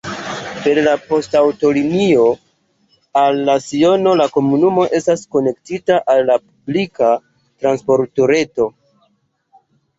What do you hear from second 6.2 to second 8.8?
la publika transportreto.